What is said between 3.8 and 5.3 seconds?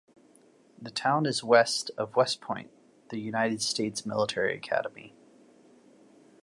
Military Academy.